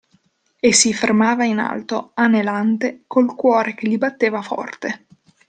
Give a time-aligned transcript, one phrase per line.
[0.59, 5.05] E si fermava in alto, anelante, col cuore che gli batteva forte.